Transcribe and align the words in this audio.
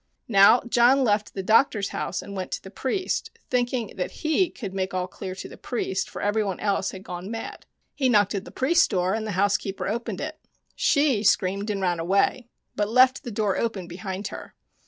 Now 0.27 0.63
John 0.67 1.03
left 1.03 1.35
the 1.35 1.43
doctor's 1.43 1.89
house 1.89 2.23
and 2.23 2.35
went 2.35 2.51
to 2.53 2.63
the 2.63 2.71
priest, 2.71 3.29
thinking 3.51 3.93
that 3.97 4.23
he 4.25 4.49
could 4.49 4.73
make 4.73 4.95
all 4.95 5.05
clear 5.05 5.35
to 5.35 5.47
the 5.47 5.59
priest, 5.59 6.09
for 6.09 6.23
everybody 6.23 6.59
else 6.59 6.89
had 6.89 7.03
gone 7.03 7.29
mad. 7.29 7.67
He 7.93 8.09
knocked 8.09 8.33
at 8.33 8.43
the 8.43 8.49
John 8.49 8.55
Connors 8.55 9.17
and 9.17 9.27
the 9.27 9.31
Fairies 9.31 9.53
15 9.57 9.69
priest's 9.69 9.77
door 9.77 9.83
and 9.83 9.85
the 9.85 9.85
housekeeper 9.85 9.87
opened 9.95 10.21
it. 10.21 10.39
She 10.75 11.21
screamed 11.23 11.69
and 11.69 11.81
ran 11.83 11.99
away, 11.99 12.47
but 12.75 12.89
left 12.89 13.21
the 13.23 13.29
door 13.29 13.59
open 13.59 13.87
behind 13.87 14.29
her. 14.29 14.55